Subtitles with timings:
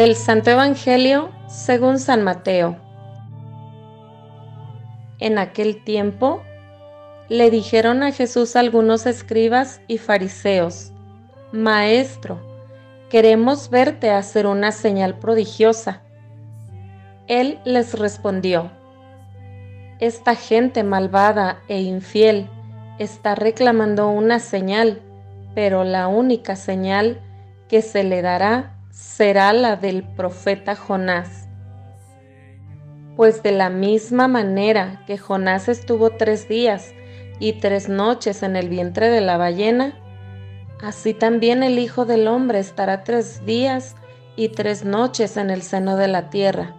[0.00, 2.78] Del Santo Evangelio según San Mateo.
[5.18, 6.42] En aquel tiempo
[7.28, 10.92] le dijeron a Jesús algunos escribas y fariseos,
[11.52, 12.40] Maestro,
[13.10, 16.00] queremos verte hacer una señal prodigiosa.
[17.26, 18.70] Él les respondió,
[19.98, 22.48] Esta gente malvada e infiel
[22.98, 25.02] está reclamando una señal,
[25.54, 27.20] pero la única señal
[27.68, 31.48] que se le dará será la del profeta Jonás.
[33.16, 36.92] Pues de la misma manera que Jonás estuvo tres días
[37.38, 39.98] y tres noches en el vientre de la ballena,
[40.82, 43.96] así también el Hijo del Hombre estará tres días
[44.36, 46.74] y tres noches en el seno de la tierra.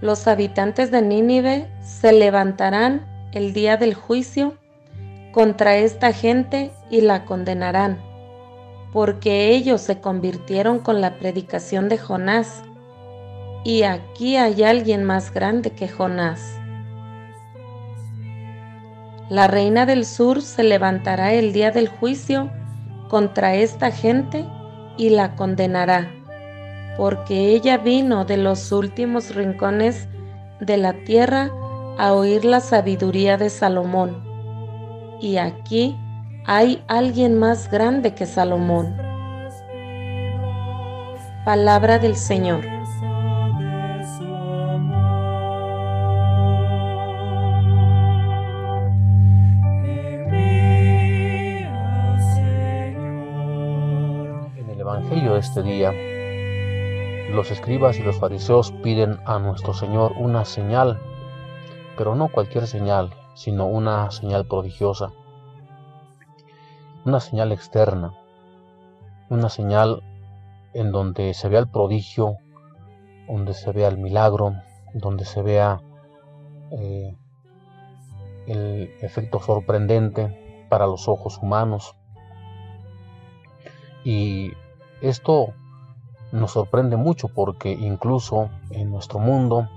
[0.00, 4.58] Los habitantes de Nínive se levantarán el día del juicio
[5.32, 8.13] contra esta gente y la condenarán
[8.94, 12.62] porque ellos se convirtieron con la predicación de Jonás.
[13.64, 16.40] Y aquí hay alguien más grande que Jonás.
[19.28, 22.52] La reina del sur se levantará el día del juicio
[23.08, 24.46] contra esta gente
[24.96, 26.08] y la condenará,
[26.96, 30.06] porque ella vino de los últimos rincones
[30.60, 31.50] de la tierra
[31.98, 34.22] a oír la sabiduría de Salomón.
[35.20, 35.96] Y aquí
[36.46, 38.94] hay alguien más grande que Salomón.
[41.44, 42.62] Palabra del Señor.
[54.56, 55.92] En el Evangelio de este día,
[57.34, 61.00] los escribas y los fariseos piden a nuestro Señor una señal,
[61.96, 65.10] pero no cualquier señal, sino una señal prodigiosa
[67.04, 68.14] una señal externa,
[69.28, 70.02] una señal
[70.72, 72.38] en donde se vea el prodigio,
[73.28, 74.54] donde se vea el milagro,
[74.94, 75.80] donde se vea
[76.70, 77.14] eh,
[78.46, 81.94] el efecto sorprendente para los ojos humanos.
[84.04, 84.52] Y
[85.00, 85.54] esto
[86.32, 89.68] nos sorprende mucho porque incluso en nuestro mundo,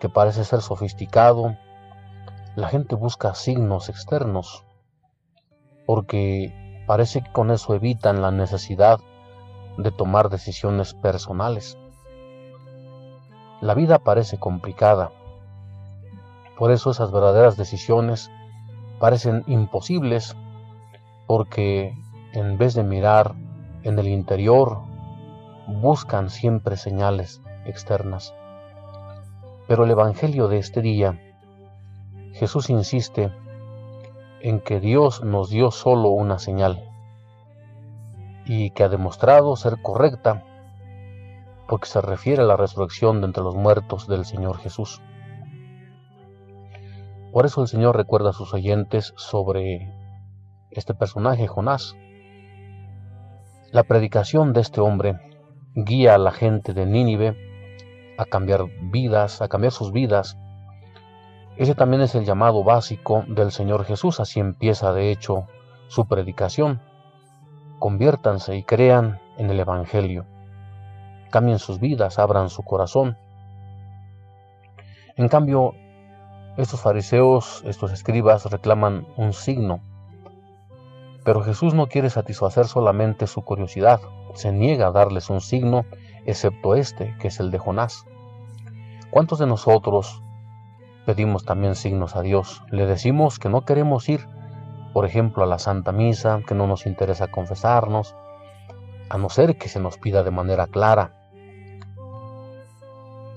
[0.00, 1.56] que parece ser sofisticado,
[2.54, 4.64] la gente busca signos externos,
[5.88, 6.52] porque
[6.86, 9.00] parece que con eso evitan la necesidad
[9.78, 11.78] de tomar decisiones personales.
[13.62, 15.12] La vida parece complicada,
[16.58, 18.30] por eso esas verdaderas decisiones
[18.98, 20.36] parecen imposibles,
[21.26, 21.96] porque
[22.34, 23.34] en vez de mirar
[23.82, 24.80] en el interior,
[25.68, 28.34] buscan siempre señales externas.
[29.66, 31.18] Pero el Evangelio de este día,
[32.34, 33.32] Jesús insiste
[34.40, 36.88] en que Dios nos dio solo una señal
[38.44, 40.44] y que ha demostrado ser correcta
[41.68, 45.02] porque se refiere a la resurrección de entre los muertos del Señor Jesús.
[47.32, 49.92] Por eso el Señor recuerda a sus oyentes sobre
[50.70, 51.94] este personaje, Jonás.
[53.70, 55.20] La predicación de este hombre
[55.74, 57.36] guía a la gente de Nínive
[58.16, 60.38] a cambiar vidas, a cambiar sus vidas
[61.58, 65.48] ese también es el llamado básico del Señor Jesús, así empieza de hecho
[65.88, 66.80] su predicación.
[67.80, 70.24] Conviértanse y crean en el Evangelio.
[71.30, 73.18] Cambien sus vidas, abran su corazón.
[75.16, 75.74] En cambio,
[76.56, 79.80] estos fariseos, estos escribas reclaman un signo.
[81.24, 84.00] Pero Jesús no quiere satisfacer solamente su curiosidad,
[84.34, 85.84] se niega a darles un signo,
[86.24, 88.06] excepto este, que es el de Jonás.
[89.10, 90.22] ¿Cuántos de nosotros
[91.08, 92.62] pedimos también signos a Dios.
[92.68, 94.28] Le decimos que no queremos ir,
[94.92, 98.14] por ejemplo, a la Santa Misa, que no nos interesa confesarnos,
[99.08, 101.14] a no ser que se nos pida de manera clara.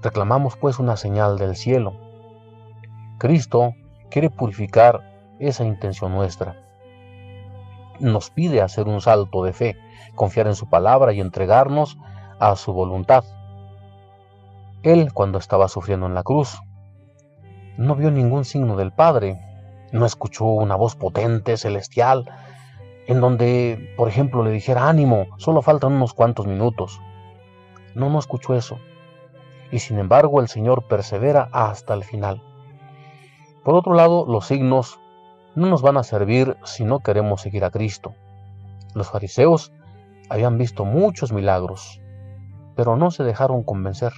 [0.00, 1.92] Reclamamos pues una señal del cielo.
[3.18, 3.74] Cristo
[4.10, 6.56] quiere purificar esa intención nuestra.
[8.00, 9.76] Nos pide hacer un salto de fe,
[10.14, 11.98] confiar en su palabra y entregarnos
[12.40, 13.24] a su voluntad.
[14.82, 16.58] Él, cuando estaba sufriendo en la cruz,
[17.78, 19.40] no vio ningún signo del Padre,
[19.92, 22.28] no escuchó una voz potente, celestial,
[23.06, 27.00] en donde, por ejemplo, le dijera, ánimo, solo faltan unos cuantos minutos.
[27.94, 28.78] No, no escuchó eso.
[29.70, 32.42] Y sin embargo el Señor persevera hasta el final.
[33.64, 34.98] Por otro lado, los signos
[35.54, 38.14] no nos van a servir si no queremos seguir a Cristo.
[38.94, 39.72] Los fariseos
[40.28, 42.00] habían visto muchos milagros,
[42.74, 44.12] pero no se dejaron convencer.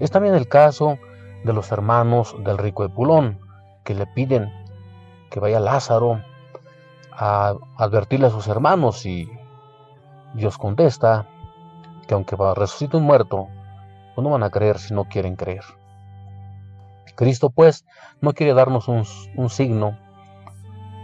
[0.00, 0.98] Es también el caso
[1.46, 3.38] de los hermanos del rico Epulón,
[3.84, 4.52] que le piden
[5.30, 6.20] que vaya Lázaro
[7.12, 9.30] a advertirle a sus hermanos y
[10.34, 11.26] Dios contesta,
[12.06, 13.48] que aunque resucite un muerto,
[14.14, 15.64] pues no van a creer si no quieren creer.
[17.14, 17.86] Cristo pues
[18.20, 19.04] no quiere darnos un,
[19.36, 19.96] un signo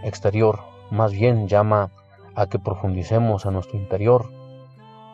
[0.03, 0.61] exterior,
[0.91, 1.91] más bien llama
[2.35, 4.31] a que profundicemos en nuestro interior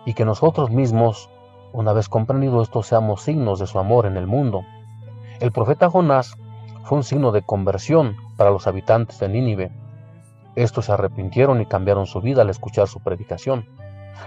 [0.06, 1.30] y que nosotros mismos,
[1.72, 4.62] una vez comprendido esto, seamos signos de su amor en el mundo.
[5.40, 6.36] El profeta Jonás
[6.82, 9.70] fue un signo de conversión para los habitantes de Nínive.
[10.56, 13.68] Estos se arrepintieron y cambiaron su vida al escuchar su predicación.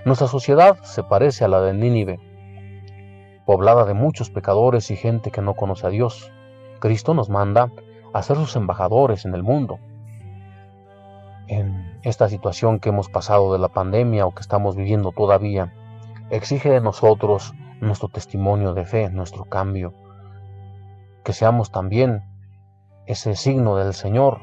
[0.05, 2.17] Nuestra sociedad se parece a la de Nínive,
[3.45, 6.31] poblada de muchos pecadores y gente que no conoce a Dios.
[6.79, 7.73] Cristo nos manda
[8.13, 9.79] a ser sus embajadores en el mundo.
[11.47, 15.73] En esta situación que hemos pasado de la pandemia o que estamos viviendo todavía,
[16.29, 19.93] exige de nosotros nuestro testimonio de fe, nuestro cambio,
[21.23, 22.23] que seamos también
[23.05, 24.41] ese signo del Señor,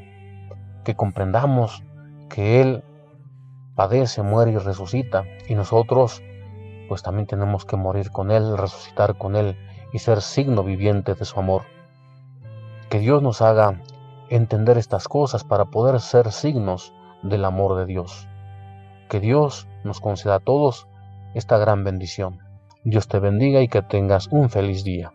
[0.84, 1.82] que comprendamos
[2.28, 2.84] que Él
[3.74, 6.22] padece, muere y resucita, y nosotros
[6.88, 9.56] pues también tenemos que morir con Él, resucitar con Él
[9.92, 11.62] y ser signo viviente de su amor.
[12.88, 13.82] Que Dios nos haga
[14.30, 18.26] entender estas cosas para poder ser signos del amor de Dios.
[19.08, 20.88] Que Dios nos conceda a todos
[21.34, 22.40] esta gran bendición.
[22.84, 25.12] Dios te bendiga y que tengas un feliz día.